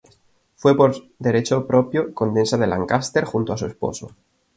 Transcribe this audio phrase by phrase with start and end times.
[0.55, 4.15] Fue, por derecho propio, condesa de Lancaster, junto a su esposo.